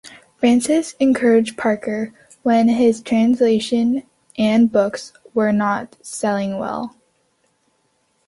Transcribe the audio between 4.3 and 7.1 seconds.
and books were not selling well.